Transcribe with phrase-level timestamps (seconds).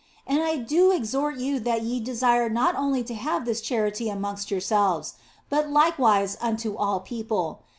[0.25, 4.49] And I do exhort you that ye desire not only to have this charity amongst
[4.49, 5.13] yourselves,
[5.47, 7.59] but likewise unto all people.